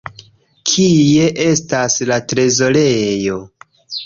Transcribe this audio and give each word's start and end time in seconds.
Kie 0.69 1.27
estas 1.43 1.99
la 2.13 2.19
trezorejo? 2.33 3.39